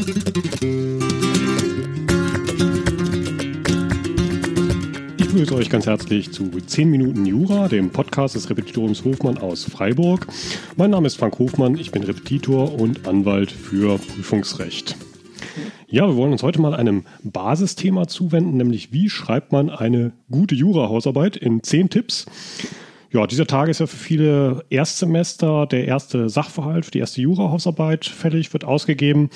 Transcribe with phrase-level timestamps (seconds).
[0.00, 0.06] Ich
[5.18, 10.26] begrüße euch ganz herzlich zu 10 Minuten Jura, dem Podcast des Repetitoriums Hofmann aus Freiburg.
[10.76, 14.96] Mein Name ist Frank Hofmann, ich bin Repetitor und Anwalt für Prüfungsrecht.
[15.86, 20.54] Ja, wir wollen uns heute mal einem Basisthema zuwenden, nämlich wie schreibt man eine gute
[20.54, 22.24] Jura-Hausarbeit in 10 Tipps.
[23.12, 28.52] Ja, dieser Tag ist ja für viele Erstsemester der erste Sachverhalt, die erste Jura-Hausarbeit fällig,
[28.52, 29.30] wird ausgegeben.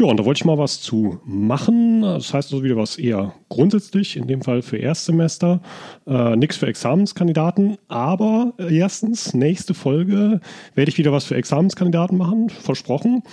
[0.00, 2.02] Ja, und da wollte ich mal was zu machen.
[2.02, 5.60] Das heißt also wieder was eher grundsätzlich, in dem Fall für Erstsemester.
[6.06, 7.78] Äh, Nichts für Examenskandidaten.
[7.88, 10.40] Aber erstens, nächste Folge
[10.76, 13.24] werde ich wieder was für Examenskandidaten machen, versprochen.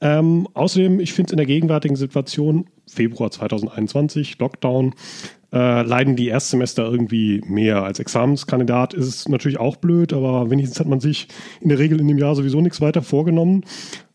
[0.00, 4.94] Ähm, außerdem, ich finde es in der gegenwärtigen Situation, Februar 2021, Lockdown,
[5.52, 7.82] äh, leiden die Erstsemester irgendwie mehr.
[7.82, 11.28] Als Examenskandidat ist es natürlich auch blöd, aber wenigstens hat man sich
[11.60, 13.64] in der Regel in dem Jahr sowieso nichts weiter vorgenommen.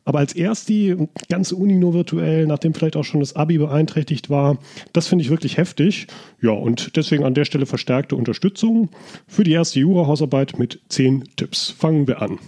[0.06, 0.96] Aber als Ersti,
[1.30, 4.58] ganze Uni nur virtuell, nachdem vielleicht auch schon das Abi beeinträchtigt war,
[4.92, 6.08] das finde ich wirklich heftig.
[6.42, 8.90] Ja, und deswegen an der Stelle verstärkte Unterstützung
[9.28, 11.70] für die erste Jura-Hausarbeit mit zehn Tipps.
[11.70, 12.40] Fangen wir an.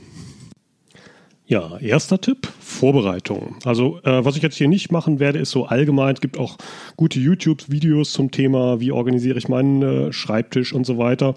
[1.47, 3.57] Ja, erster Tipp, Vorbereitung.
[3.65, 6.57] Also äh, was ich jetzt hier nicht machen werde, ist so allgemein, es gibt auch
[6.95, 11.35] gute YouTube-Videos zum Thema, wie organisiere ich meinen äh, Schreibtisch und so weiter.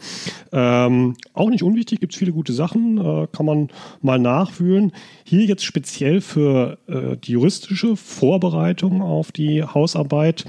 [0.50, 3.68] Ähm, auch nicht unwichtig, gibt es viele gute Sachen, äh, kann man
[4.00, 4.92] mal nachfühlen.
[5.24, 10.46] Hier jetzt speziell für äh, die juristische Vorbereitung auf die Hausarbeit.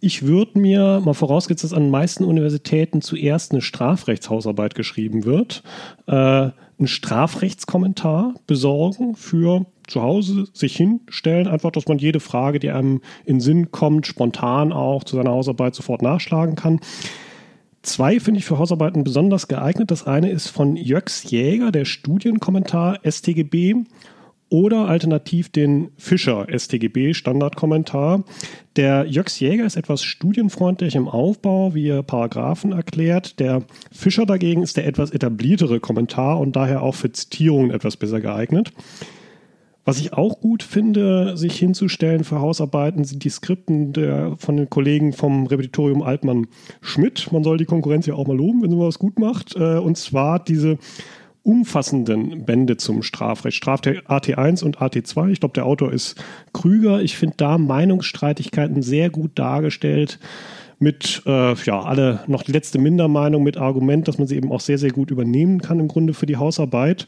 [0.00, 5.62] Ich würde mir, mal vorausgesetzt, dass an den meisten Universitäten zuerst eine Strafrechtshausarbeit geschrieben wird,
[6.08, 12.70] äh, einen Strafrechtskommentar besorgen für zu Hause sich hinstellen, einfach, dass man jede Frage, die
[12.70, 16.80] einem in Sinn kommt, spontan auch zu seiner Hausarbeit sofort nachschlagen kann.
[17.82, 19.90] Zwei finde ich für Hausarbeiten besonders geeignet.
[19.90, 23.76] Das eine ist von Jöx Jäger, der Studienkommentar STGB
[24.50, 28.24] oder alternativ den Fischer STGB Standardkommentar.
[28.76, 33.40] Der Jöx Jäger ist etwas studienfreundlich im Aufbau, wie er Paragraphen erklärt.
[33.40, 38.20] Der Fischer dagegen ist der etwas etabliertere Kommentar und daher auch für Zitierungen etwas besser
[38.20, 38.72] geeignet.
[39.88, 44.68] Was ich auch gut finde, sich hinzustellen für Hausarbeiten, sind die Skripten der, von den
[44.68, 46.46] Kollegen vom Repetitorium Altmann
[46.82, 47.32] Schmidt.
[47.32, 49.56] Man soll die Konkurrenz ja auch mal loben, wenn sie was gut macht.
[49.56, 50.76] Äh, und zwar diese
[51.42, 53.56] umfassenden Bände zum Strafrecht.
[53.56, 55.30] Strafrecht AT1 und AT2.
[55.30, 56.22] Ich glaube, der Autor ist
[56.52, 57.00] Krüger.
[57.00, 60.18] Ich finde da Meinungsstreitigkeiten sehr gut dargestellt
[60.78, 64.60] mit, äh, ja, alle noch die letzte Mindermeinung mit Argument, dass man sie eben auch
[64.60, 67.06] sehr, sehr gut übernehmen kann im Grunde für die Hausarbeit.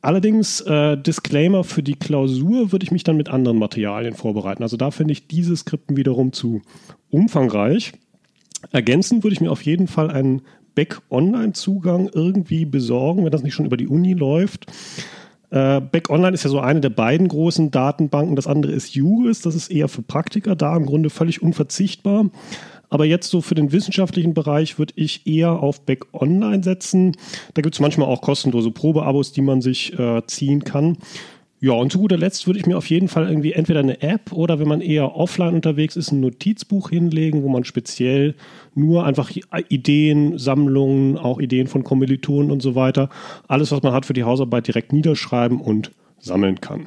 [0.00, 4.62] Allerdings, äh, Disclaimer für die Klausur würde ich mich dann mit anderen Materialien vorbereiten.
[4.62, 6.62] Also da finde ich diese Skripten wiederum zu
[7.10, 7.92] umfangreich.
[8.72, 10.42] Ergänzend würde ich mir auf jeden Fall einen
[10.78, 14.66] Back-Online-Zugang irgendwie besorgen, wenn das nicht schon über die Uni läuft.
[15.50, 18.36] Äh, Back Online ist ja so eine der beiden großen Datenbanken.
[18.36, 19.40] Das andere ist Juris.
[19.40, 22.30] Das ist eher für Praktiker da, im Grunde völlig unverzichtbar.
[22.90, 27.16] Aber jetzt so für den wissenschaftlichen Bereich würde ich eher auf Back Online setzen.
[27.54, 30.96] Da gibt es manchmal auch kostenlose Probeabos, die man sich äh, ziehen kann.
[31.60, 34.32] Ja, und zu guter Letzt würde ich mir auf jeden Fall irgendwie entweder eine App
[34.32, 38.36] oder wenn man eher offline unterwegs ist, ein Notizbuch hinlegen, wo man speziell
[38.76, 39.32] nur einfach
[39.68, 43.08] Ideen, Sammlungen, auch Ideen von Kommilitonen und so weiter,
[43.48, 46.86] alles, was man hat für die Hausarbeit direkt niederschreiben und sammeln kann.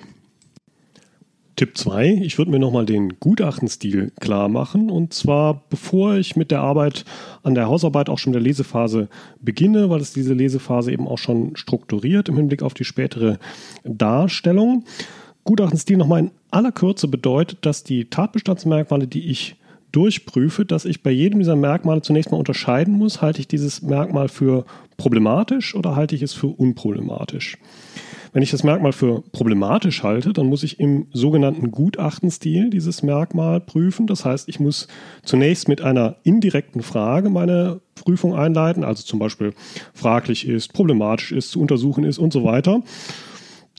[1.61, 4.89] Tipp 2, ich würde mir nochmal den Gutachtenstil klar machen.
[4.89, 7.05] Und zwar bevor ich mit der Arbeit
[7.43, 9.09] an der Hausarbeit auch schon der Lesephase
[9.41, 13.37] beginne, weil es diese Lesephase eben auch schon strukturiert im Hinblick auf die spätere
[13.83, 14.85] Darstellung.
[15.43, 19.55] Gutachtenstil nochmal in aller Kürze bedeutet, dass die Tatbestandsmerkmale, die ich
[19.91, 24.29] durchprüfe, dass ich bei jedem dieser Merkmale zunächst mal unterscheiden muss, halte ich dieses Merkmal
[24.29, 24.65] für
[24.97, 27.59] problematisch oder halte ich es für unproblematisch.
[28.33, 33.59] Wenn ich das Merkmal für problematisch halte, dann muss ich im sogenannten Gutachtenstil dieses Merkmal
[33.59, 34.07] prüfen.
[34.07, 34.87] Das heißt, ich muss
[35.23, 39.53] zunächst mit einer indirekten Frage meine Prüfung einleiten, also zum Beispiel
[39.93, 42.81] fraglich ist, problematisch ist, zu untersuchen ist und so weiter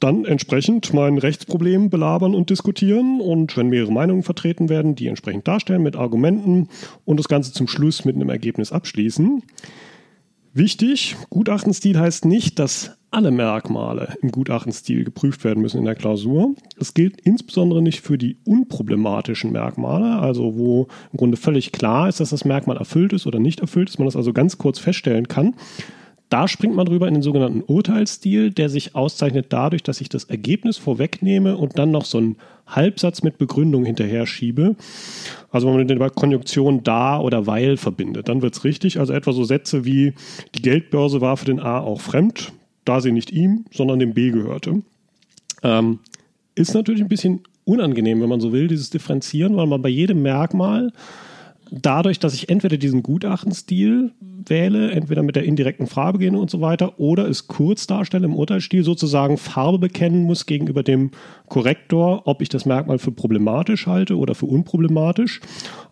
[0.02, 5.46] dann entsprechend mein Rechtsproblem belabern und diskutieren und wenn mehrere Meinungen vertreten werden, die entsprechend
[5.46, 6.68] darstellen mit Argumenten
[7.04, 9.44] und das Ganze zum Schluss mit einem Ergebnis abschließen.
[10.54, 16.54] Wichtig, Gutachtenstil heißt nicht, dass alle Merkmale im Gutachtenstil geprüft werden müssen in der Klausur.
[16.78, 22.20] Es gilt insbesondere nicht für die unproblematischen Merkmale, also wo im Grunde völlig klar ist,
[22.20, 25.26] dass das Merkmal erfüllt ist oder nicht erfüllt ist, man das also ganz kurz feststellen
[25.26, 25.54] kann.
[26.32, 30.24] Da springt man drüber in den sogenannten Urteilsstil, der sich auszeichnet dadurch, dass ich das
[30.24, 32.36] Ergebnis vorwegnehme und dann noch so einen
[32.66, 34.76] Halbsatz mit Begründung hinterher schiebe.
[35.50, 38.98] Also wenn man mit der Konjunktion da oder weil verbindet, dann wird es richtig.
[38.98, 40.14] Also etwa so Sätze wie
[40.54, 42.52] die Geldbörse war für den A auch fremd
[42.84, 44.82] da sie nicht ihm, sondern dem B gehörte.
[45.62, 46.00] Ähm,
[46.54, 50.22] ist natürlich ein bisschen unangenehm, wenn man so will, dieses Differenzieren, weil man bei jedem
[50.22, 50.92] Merkmal
[51.72, 56.60] dadurch, dass ich entweder diesen Gutachtenstil wähle, entweder mit der indirekten Farbe gehen und so
[56.60, 61.10] weiter, oder es kurz darstelle im Urteilsstil, sozusagen Farbe bekennen muss gegenüber dem
[61.48, 65.40] Korrektor, ob ich das Merkmal für problematisch halte oder für unproblematisch.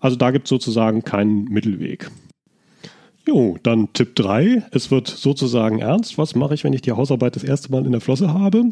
[0.01, 2.11] Also da gibt es sozusagen keinen Mittelweg.
[3.27, 4.65] Jo, dann Tipp 3.
[4.73, 6.19] Es wird sozusagen ernst.
[6.19, 8.65] Was mache ich, wenn ich die Hausarbeit das erste Mal in der Flosse habe?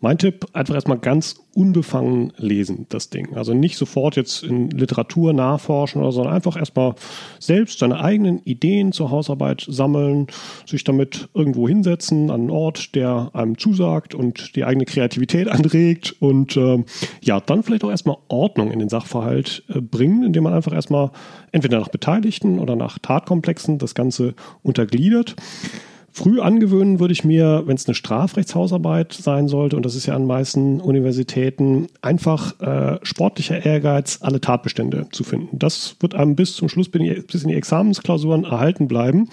[0.00, 3.34] Mein Tipp, einfach erstmal ganz unbefangen lesen, das Ding.
[3.34, 6.94] Also nicht sofort jetzt in Literatur nachforschen oder so, sondern einfach erstmal
[7.40, 10.26] selbst seine eigenen Ideen zur Hausarbeit sammeln,
[10.66, 16.14] sich damit irgendwo hinsetzen, an einen Ort, der einem zusagt und die eigene Kreativität anregt
[16.20, 16.84] und äh,
[17.22, 21.10] ja, dann vielleicht auch erstmal Ordnung in den Sachverhalt äh, bringen, indem man einfach erstmal
[21.52, 25.36] entweder nach Beteiligten oder nach Tatkomplexen das Ganze untergliedert.
[26.16, 30.14] Früh angewöhnen würde ich mir, wenn es eine Strafrechtshausarbeit sein sollte, und das ist ja
[30.16, 35.58] an meisten Universitäten, einfach äh, sportlicher Ehrgeiz, alle Tatbestände zu finden.
[35.58, 39.28] Das wird einem bis zum Schluss, bis in die Examensklausuren erhalten bleiben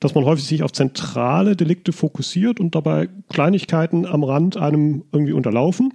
[0.00, 5.32] dass man häufig sich auf zentrale Delikte fokussiert und dabei Kleinigkeiten am Rand einem irgendwie
[5.32, 5.92] unterlaufen.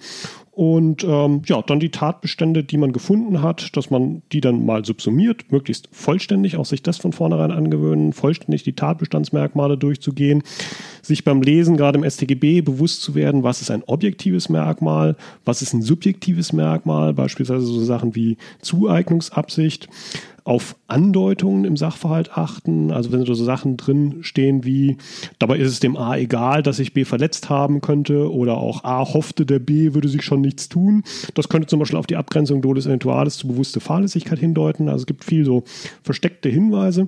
[0.53, 4.83] Und ähm, ja, dann die Tatbestände, die man gefunden hat, dass man die dann mal
[4.83, 10.44] subsumiert, möglichst vollständig, auch sich das von vornherein angewöhnen, vollständig die Tatbestandsmerkmale durchzugehen,
[11.01, 15.15] sich beim Lesen gerade im StGB bewusst zu werden, was ist ein objektives Merkmal,
[15.45, 19.88] was ist ein subjektives Merkmal, beispielsweise so Sachen wie Zueignungsabsicht
[20.44, 22.92] auf Andeutungen im Sachverhalt achten.
[22.92, 24.98] Also wenn so Sachen drin stehen wie,
[25.40, 29.14] dabei ist es dem A egal, dass sich B verletzt haben könnte oder auch A
[29.14, 31.04] hoffte, der B würde sich schon nichts tun.
[31.34, 34.90] Das könnte zum Beispiel auf die Abgrenzung Dolus Eventualis zu bewusste Fahrlässigkeit hindeuten.
[34.90, 35.64] Also es gibt viel so
[36.04, 37.06] versteckte Hinweise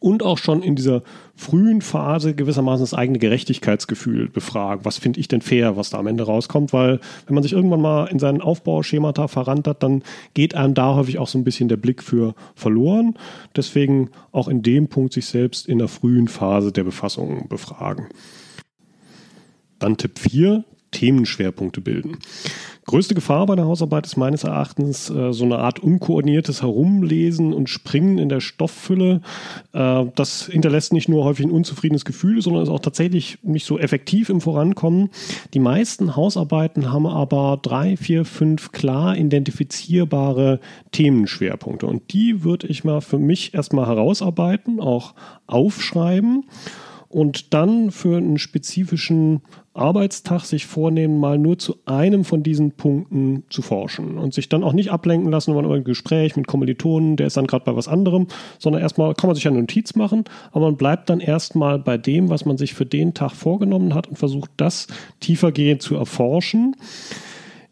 [0.00, 1.02] und auch schon in dieser
[1.34, 4.84] frühen Phase gewissermaßen das eigene Gerechtigkeitsgefühl befragen.
[4.84, 6.72] Was finde ich denn fair, was da am Ende rauskommt?
[6.72, 10.02] Weil wenn man sich irgendwann mal in seinen Aufbauschemata verrannt hat, dann
[10.34, 13.14] geht einem da häufig auch so ein bisschen der Blick für verloren.
[13.56, 18.08] Deswegen auch in dem Punkt sich selbst in der frühen Phase der Befassung befragen.
[19.78, 22.18] Dann Tipp 4, Themenschwerpunkte bilden.
[22.88, 27.68] Größte Gefahr bei der Hausarbeit ist meines Erachtens äh, so eine Art unkoordiniertes Herumlesen und
[27.68, 29.20] Springen in der Stofffülle.
[29.74, 33.78] Äh, das hinterlässt nicht nur häufig ein unzufriedenes Gefühl, sondern ist auch tatsächlich nicht so
[33.78, 35.10] effektiv im Vorankommen.
[35.52, 40.58] Die meisten Hausarbeiten haben aber drei, vier, fünf klar identifizierbare
[40.90, 41.86] Themenschwerpunkte.
[41.86, 45.14] Und die würde ich mal für mich erstmal herausarbeiten, auch
[45.46, 46.44] aufschreiben
[47.08, 49.40] und dann für einen spezifischen
[49.72, 54.64] Arbeitstag sich vornehmen, mal nur zu einem von diesen Punkten zu forschen und sich dann
[54.64, 57.88] auch nicht ablenken lassen über ein Gespräch mit Kommilitonen, der ist dann gerade bei was
[57.88, 58.26] anderem,
[58.58, 62.28] sondern erstmal kann man sich eine Notiz machen, aber man bleibt dann erstmal bei dem,
[62.28, 64.88] was man sich für den Tag vorgenommen hat und versucht das
[65.20, 66.74] tiefergehend zu erforschen.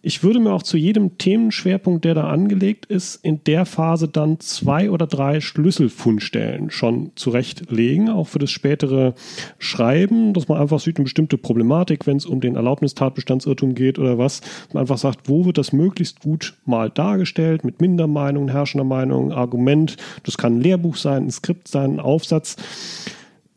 [0.06, 4.38] Ich würde mir auch zu jedem Themenschwerpunkt, der da angelegt ist, in der Phase dann
[4.38, 9.14] zwei oder drei Schlüsselfundstellen schon zurechtlegen, auch für das spätere
[9.58, 14.16] Schreiben, dass man einfach sieht, eine bestimmte Problematik, wenn es um den Erlaubnistatbestandsirrtum geht oder
[14.16, 14.42] was,
[14.72, 19.96] man einfach sagt, wo wird das möglichst gut mal dargestellt, mit Mindermeinungen, herrschender Meinung, Argument,
[20.22, 22.54] das kann ein Lehrbuch sein, ein Skript sein, ein Aufsatz.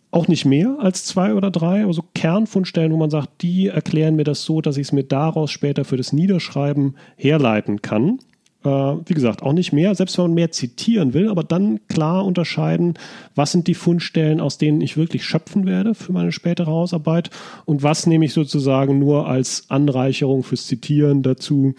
[0.09, 4.25] Auch nicht mehr als zwei oder drei, also Kernfundstellen, wo man sagt, die erklären mir
[4.25, 8.19] das so, dass ich es mir daraus später für das Niederschreiben herleiten kann.
[8.65, 12.25] Äh, wie gesagt, auch nicht mehr, selbst wenn man mehr zitieren will, aber dann klar
[12.25, 12.95] unterscheiden,
[13.35, 17.29] was sind die Fundstellen, aus denen ich wirklich schöpfen werde für meine spätere Hausarbeit
[17.63, 21.73] und was nehme ich sozusagen nur als Anreicherung fürs Zitieren dazu,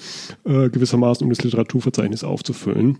[0.46, 2.96] äh, gewissermaßen um das Literaturverzeichnis aufzufüllen.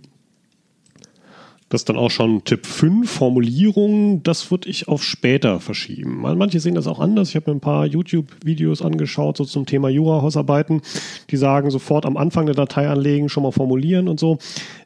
[1.71, 4.23] Das ist dann auch schon Tipp 5, Formulierungen.
[4.23, 6.19] Das würde ich auf später verschieben.
[6.19, 7.29] Manche sehen das auch anders.
[7.29, 10.81] Ich habe mir ein paar YouTube-Videos angeschaut, so zum Thema Jura-Hausarbeiten.
[11.29, 14.37] Die sagen, sofort am Anfang der Datei anlegen, schon mal formulieren und so.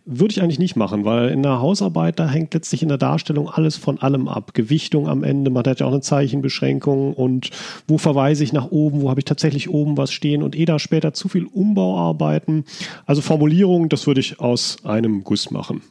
[0.06, 3.50] Würde ich eigentlich nicht machen, weil in der Hausarbeit, da hängt letztlich in der Darstellung
[3.50, 4.54] alles von allem ab.
[4.54, 7.50] Gewichtung am Ende, man hat ja auch eine Zeichenbeschränkung und
[7.88, 10.78] wo verweise ich nach oben, wo habe ich tatsächlich oben was stehen und eh da
[10.78, 12.66] später zu viel Umbauarbeiten.
[13.08, 15.82] Also Formulierungen, das würde ich aus einem Guss machen.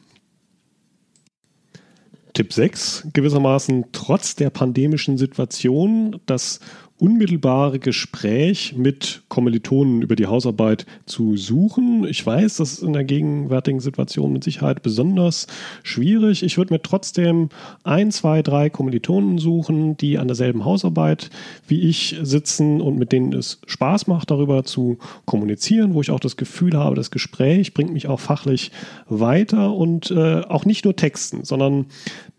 [2.35, 3.85] Tipp 6, gewissermaßen.
[3.93, 6.59] Trotz der pandemischen Situation das
[6.97, 12.05] unmittelbare Gespräch mit Kommilitonen über die Hausarbeit zu suchen.
[12.07, 15.47] Ich weiß, das ist in der gegenwärtigen Situation mit Sicherheit besonders
[15.83, 16.41] schwierig.
[16.41, 17.49] Ich würde mir trotzdem
[17.83, 21.29] ein, zwei, drei Kommilitonen suchen, die an derselben Hausarbeit
[21.67, 26.19] wie ich sitzen und mit denen es Spaß macht, darüber zu kommunizieren, wo ich auch
[26.21, 28.71] das Gefühl habe, das Gespräch bringt mich auch fachlich
[29.09, 31.87] weiter und äh, auch nicht nur Texten, sondern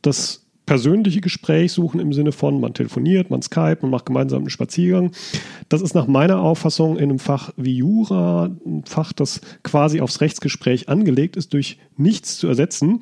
[0.00, 4.50] das persönliche Gespräch suchen im Sinne von, man telefoniert, man Skype, man macht gemeinsam einen
[4.50, 5.12] Spaziergang.
[5.68, 10.20] Das ist nach meiner Auffassung in einem Fach wie Jura, ein Fach, das quasi aufs
[10.20, 13.00] Rechtsgespräch angelegt ist, durch nichts zu ersetzen.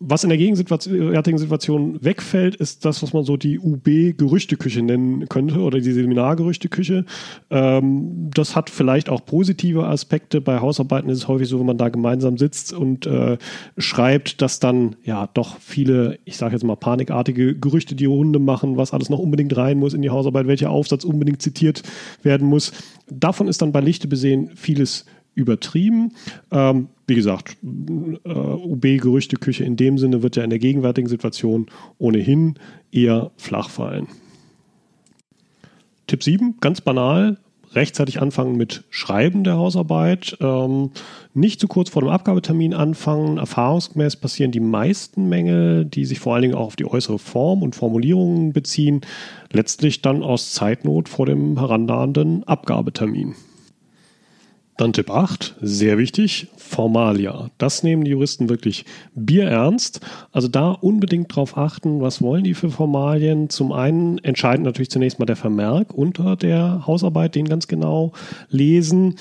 [0.00, 5.60] Was in der gegenwärtigen Situation wegfällt, ist das, was man so die UB-Gerüchteküche nennen könnte
[5.60, 7.04] oder die Seminargerüchteküche.
[7.50, 10.40] Ähm, das hat vielleicht auch positive Aspekte.
[10.40, 13.38] Bei Hausarbeiten ist es häufig so, wenn man da gemeinsam sitzt und äh,
[13.78, 18.76] schreibt, dass dann ja doch viele, ich sage jetzt mal panikartige Gerüchte die Runde machen,
[18.76, 21.82] was alles noch unbedingt rein muss in die Hausarbeit, welcher Aufsatz unbedingt zitiert
[22.22, 22.72] werden muss.
[23.10, 26.12] Davon ist dann bei Lichte besehen vieles übertrieben.
[26.50, 31.66] Ähm, wie gesagt, äh, UB-Gerüchteküche in dem Sinne wird ja in der gegenwärtigen Situation
[31.98, 32.54] ohnehin
[32.92, 34.06] eher flach fallen.
[36.06, 37.38] Tipp 7, ganz banal,
[37.74, 40.90] rechtzeitig anfangen mit Schreiben der Hausarbeit, ähm,
[41.32, 43.38] nicht zu kurz vor dem Abgabetermin anfangen.
[43.38, 47.62] Erfahrungsgemäß passieren die meisten Mängel, die sich vor allen Dingen auch auf die äußere Form
[47.62, 49.00] und Formulierungen beziehen,
[49.52, 53.34] letztlich dann aus Zeitnot vor dem herannahenden Abgabetermin.
[54.76, 57.50] Dann Tipp 8, sehr wichtig, Formalia.
[57.58, 60.00] Das nehmen die Juristen wirklich bierernst.
[60.32, 63.48] Also da unbedingt drauf achten, was wollen die für Formalien.
[63.50, 68.12] Zum einen entscheidend natürlich zunächst mal der Vermerk unter der Hausarbeit, den ganz genau
[68.48, 69.14] lesen.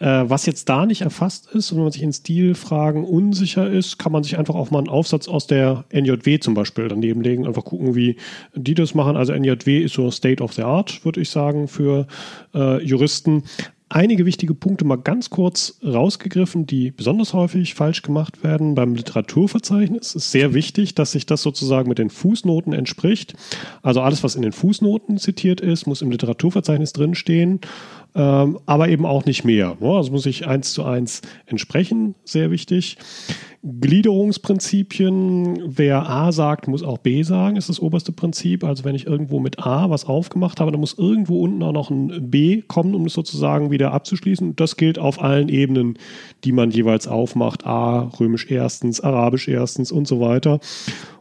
[0.00, 3.98] Äh, was jetzt da nicht erfasst ist und wenn man sich in Stilfragen unsicher ist,
[3.98, 7.46] kann man sich einfach auch mal einen Aufsatz aus der NJW zum Beispiel daneben legen,
[7.46, 8.16] einfach gucken, wie
[8.56, 9.16] die das machen.
[9.16, 12.08] Also NJW ist so State of the Art, würde ich sagen, für
[12.56, 13.44] äh, Juristen
[13.88, 18.74] einige wichtige Punkte mal ganz kurz rausgegriffen, die besonders häufig falsch gemacht werden.
[18.74, 23.34] Beim Literaturverzeichnis ist sehr wichtig, dass sich das sozusagen mit den Fußnoten entspricht.
[23.82, 27.60] Also alles, was in den Fußnoten zitiert ist, muss im Literaturverzeichnis drinstehen
[28.16, 29.76] ähm, aber eben auch nicht mehr.
[29.78, 29.88] Ne?
[29.88, 32.96] Also muss ich eins zu eins entsprechen, sehr wichtig.
[33.62, 38.64] Gliederungsprinzipien, wer A sagt, muss auch B sagen, ist das oberste Prinzip.
[38.64, 41.90] Also wenn ich irgendwo mit A was aufgemacht habe, dann muss irgendwo unten auch noch
[41.90, 44.56] ein B kommen, um es sozusagen wieder abzuschließen.
[44.56, 45.98] Das gilt auf allen Ebenen,
[46.44, 47.66] die man jeweils aufmacht.
[47.66, 50.60] A, römisch erstens, arabisch erstens und so weiter.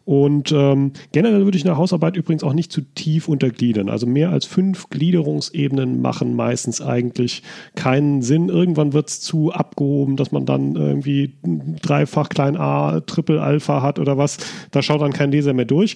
[0.05, 3.89] Und ähm, generell würde ich eine Hausarbeit übrigens auch nicht zu tief untergliedern.
[3.89, 7.41] Also mehr als fünf Gliederungsebenen machen meistens eigentlich
[7.75, 8.49] keinen Sinn.
[8.49, 11.33] Irgendwann wird es zu abgehoben, dass man dann irgendwie
[11.81, 14.37] dreifach klein a, Triple Alpha hat oder was.
[14.69, 15.95] Da schaut dann kein Leser mehr durch.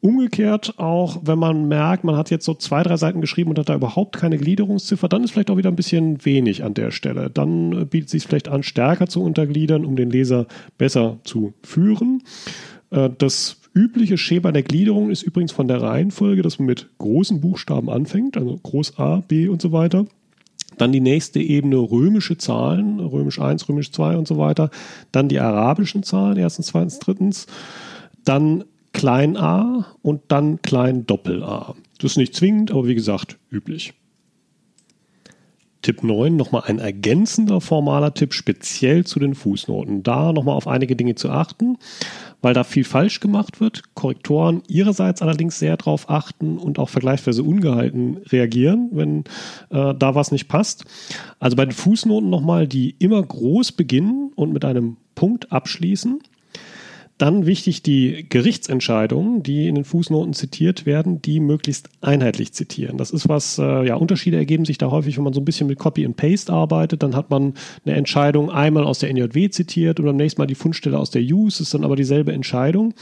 [0.00, 3.68] Umgekehrt auch, wenn man merkt, man hat jetzt so zwei, drei Seiten geschrieben und hat
[3.68, 7.30] da überhaupt keine Gliederungsziffer, dann ist vielleicht auch wieder ein bisschen wenig an der Stelle.
[7.30, 12.24] Dann bietet es sich vielleicht an, stärker zu untergliedern, um den Leser besser zu führen.
[12.92, 17.40] Äh, das übliche Schema der Gliederung ist übrigens von der Reihenfolge, dass man mit großen
[17.40, 20.06] Buchstaben anfängt, also Groß A, B und so weiter.
[20.78, 24.70] Dann die nächste Ebene römische Zahlen, römisch 1, römisch 2 und so weiter.
[25.10, 27.46] Dann die arabischen Zahlen, erstens, zweitens, drittens.
[28.24, 31.74] Dann klein a und dann klein Doppel A.
[31.98, 33.94] Das ist nicht zwingend, aber wie gesagt, üblich.
[35.82, 40.02] Tipp 9 nochmal ein ergänzender formaler Tipp speziell zu den Fußnoten.
[40.02, 41.76] Da nochmal auf einige Dinge zu achten,
[42.40, 43.82] weil da viel falsch gemacht wird.
[43.94, 49.24] Korrektoren ihrerseits allerdings sehr darauf achten und auch vergleichsweise ungehalten reagieren, wenn
[49.70, 50.84] äh, da was nicht passt.
[51.40, 56.20] Also bei den Fußnoten nochmal, die immer groß beginnen und mit einem Punkt abschließen.
[57.22, 62.98] Dann wichtig die Gerichtsentscheidungen, die in den Fußnoten zitiert werden, die möglichst einheitlich zitieren.
[62.98, 65.68] Das ist was, äh, ja, Unterschiede ergeben sich da häufig, wenn man so ein bisschen
[65.68, 67.04] mit Copy and Paste arbeitet.
[67.04, 67.54] Dann hat man
[67.86, 71.22] eine Entscheidung einmal aus der NJW zitiert und beim nächsten Mal die Fundstelle aus der
[71.22, 72.92] Use, ist dann aber dieselbe Entscheidung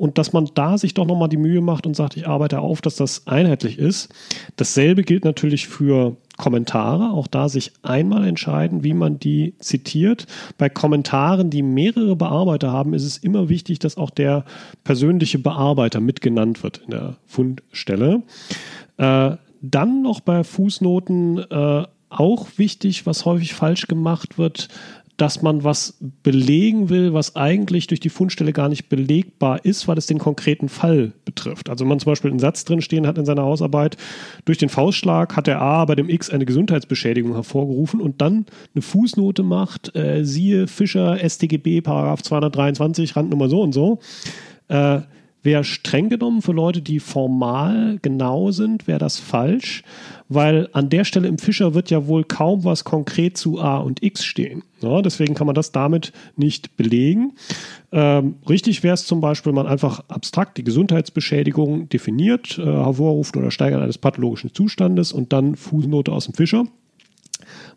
[0.00, 2.80] und dass man da sich doch nochmal die Mühe macht und sagt, ich arbeite auf,
[2.80, 4.10] dass das einheitlich ist.
[4.54, 10.26] Dasselbe gilt natürlich für Kommentare, auch da sich einmal entscheiden, wie man die zitiert.
[10.56, 14.46] Bei Kommentaren, die mehrere Bearbeiter haben, ist es immer wichtig, dass auch der
[14.82, 18.22] persönliche Bearbeiter mitgenannt wird in der Fundstelle.
[18.96, 24.68] Äh, dann noch bei Fußnoten äh, auch wichtig, was häufig falsch gemacht wird,
[25.16, 29.98] dass man was belegen will, was eigentlich durch die Fundstelle gar nicht belegbar ist, weil
[29.98, 31.68] es den konkreten Fall betrifft.
[31.68, 33.96] Also wenn man zum Beispiel einen Satz drinstehen hat in seiner Hausarbeit,
[34.44, 38.82] durch den Faustschlag hat der A bei dem X eine Gesundheitsbeschädigung hervorgerufen und dann eine
[38.82, 43.98] Fußnote macht, äh, siehe Fischer StGB Paragraph 223 Randnummer so und so.
[44.68, 45.00] Äh,
[45.42, 49.82] wäre streng genommen für Leute, die formal genau sind, wäre das falsch,
[50.28, 54.02] weil an der Stelle im Fischer wird ja wohl kaum was konkret zu A und
[54.02, 54.62] X stehen.
[54.80, 57.32] Ja, deswegen kann man das damit nicht belegen.
[57.92, 63.50] Ähm, richtig wäre es zum Beispiel, man einfach abstrakt die Gesundheitsbeschädigung definiert, äh, hervorruft oder
[63.50, 66.64] Steigern eines pathologischen Zustandes und dann Fußnote aus dem Fischer.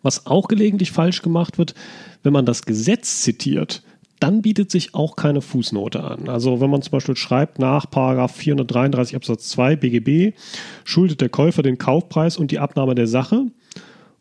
[0.01, 1.74] Was auch gelegentlich falsch gemacht wird,
[2.22, 3.84] wenn man das Gesetz zitiert,
[4.24, 6.30] dann bietet sich auch keine Fußnote an.
[6.30, 10.34] Also wenn man zum Beispiel schreibt nach Paragraph 433 Absatz 2 BGB,
[10.86, 13.48] schuldet der Käufer den Kaufpreis und die Abnahme der Sache.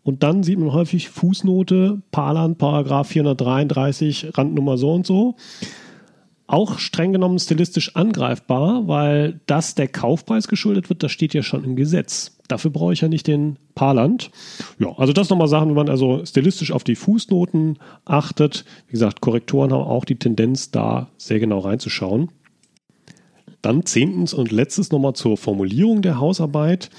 [0.02, 5.37] Und dann sieht man häufig Fußnote, Palan, Paragraph 433, Randnummer so und so
[6.46, 11.64] auch streng genommen stilistisch angreifbar, weil das der Kaufpreis geschuldet wird, das steht ja schon
[11.64, 12.37] im Gesetz.
[12.49, 14.30] Dafür brauche ich ja nicht den Parland.
[14.78, 18.64] Ja, also das nochmal Sachen, wenn man also stilistisch auf die Fußnoten achtet.
[18.88, 22.30] Wie gesagt, Korrektoren haben auch die Tendenz, da sehr genau reinzuschauen.
[23.62, 26.90] Dann zehntens und letztes nochmal zur Formulierung der Hausarbeit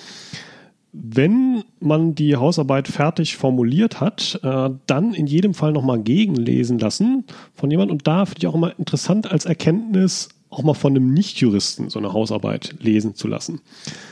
[0.94, 7.26] wenn man die Hausarbeit fertig formuliert hat, äh, dann in jedem Fall nochmal gegenlesen lassen
[7.56, 7.92] von jemand.
[7.92, 11.98] Und da finde ich auch immer interessant als Erkenntnis, auch mal von einem Nichtjuristen so
[11.98, 13.62] eine Hausarbeit lesen zu lassen.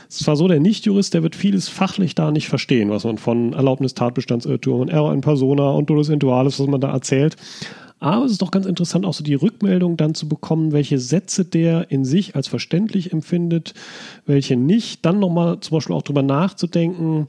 [0.08, 3.16] Es ist zwar so, der Nichtjurist, der wird vieles fachlich da nicht verstehen, was man
[3.16, 7.36] von Erlaubnis, Tatbestandsirrtum und Error in Persona und Dolus Intualis, was man da erzählt.
[8.02, 11.44] Aber es ist doch ganz interessant, auch so die Rückmeldung dann zu bekommen, welche Sätze
[11.44, 13.74] der in sich als verständlich empfindet,
[14.26, 15.04] welche nicht.
[15.06, 17.28] Dann nochmal zum Beispiel auch drüber nachzudenken,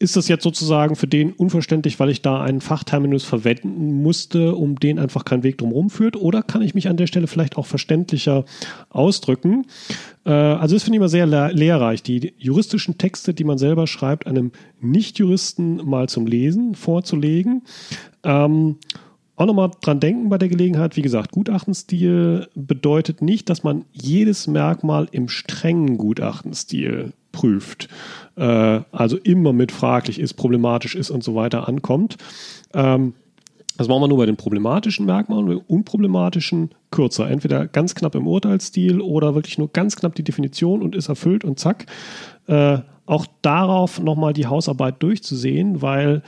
[0.00, 4.80] ist das jetzt sozusagen für den unverständlich, weil ich da einen Fachterminus verwenden musste, um
[4.80, 6.16] den einfach keinen Weg drumherum führt?
[6.16, 8.46] Oder kann ich mich an der Stelle vielleicht auch verständlicher
[8.88, 9.66] ausdrücken?
[10.24, 14.26] Äh, also das finde ich immer sehr lehrreich, die juristischen Texte, die man selber schreibt,
[14.26, 14.50] einem
[14.80, 17.62] Nichtjuristen mal zum Lesen vorzulegen.
[18.24, 18.76] Ähm,
[19.40, 24.46] auch nochmal dran denken bei der Gelegenheit, wie gesagt, Gutachtenstil bedeutet nicht, dass man jedes
[24.46, 27.88] Merkmal im strengen Gutachtenstil prüft.
[28.36, 32.18] Äh, also immer mit fraglich ist, problematisch ist und so weiter ankommt.
[32.74, 33.14] Ähm,
[33.78, 37.30] das machen wir nur bei den problematischen Merkmalen, bei den unproblematischen kürzer.
[37.30, 41.44] Entweder ganz knapp im Urteilsstil oder wirklich nur ganz knapp die Definition und ist erfüllt
[41.44, 41.86] und zack.
[42.46, 46.22] Äh, auch darauf nochmal die Hausarbeit durchzusehen, weil